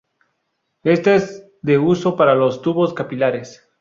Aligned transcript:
Esta 0.83 1.13
es 1.13 1.45
de 1.61 1.77
uso 1.77 2.15
para 2.15 2.33
los 2.33 2.63
tubos 2.63 2.95
capilares. 2.95 3.69